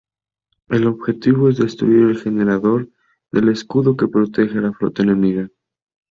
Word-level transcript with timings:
El 0.67 0.87
objetivo 0.87 1.47
es 1.49 1.57
destruir 1.57 2.09
el 2.09 2.19
generador 2.19 2.89
del 3.31 3.49
escudo 3.49 3.95
que 3.95 4.07
protege 4.07 4.57
a 4.57 4.61
la 4.61 4.71
flota 4.73 5.03
enemiga. 5.03 5.47